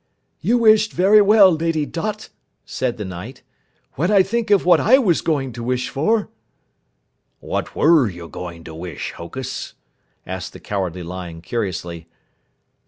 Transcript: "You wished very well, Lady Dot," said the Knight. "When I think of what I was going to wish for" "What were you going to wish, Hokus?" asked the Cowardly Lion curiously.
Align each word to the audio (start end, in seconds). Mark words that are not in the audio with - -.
"You 0.39 0.57
wished 0.57 0.93
very 0.93 1.21
well, 1.21 1.51
Lady 1.51 1.85
Dot," 1.85 2.29
said 2.65 2.97
the 2.97 3.05
Knight. 3.05 3.43
"When 3.93 4.09
I 4.09 4.23
think 4.23 4.49
of 4.49 4.65
what 4.65 4.79
I 4.79 4.97
was 4.97 5.21
going 5.21 5.51
to 5.53 5.63
wish 5.63 5.89
for" 5.89 6.27
"What 7.53 7.75
were 7.75 8.09
you 8.09 8.27
going 8.27 8.63
to 8.63 8.73
wish, 8.73 9.11
Hokus?" 9.11 9.75
asked 10.25 10.53
the 10.53 10.59
Cowardly 10.59 11.03
Lion 11.03 11.39
curiously. 11.43 12.07